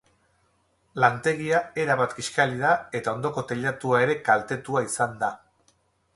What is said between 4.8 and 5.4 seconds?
izan da.